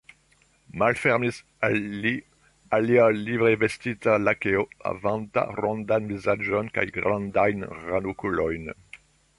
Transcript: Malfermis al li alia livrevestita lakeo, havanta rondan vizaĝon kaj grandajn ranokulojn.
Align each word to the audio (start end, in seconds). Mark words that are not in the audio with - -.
Malfermis 0.83 1.41
al 1.67 1.75
li 2.05 2.13
alia 2.77 3.05
livrevestita 3.27 4.17
lakeo, 4.23 4.65
havanta 4.93 5.45
rondan 5.61 6.11
vizaĝon 6.15 6.75
kaj 6.79 6.89
grandajn 6.99 7.69
ranokulojn. 7.85 8.69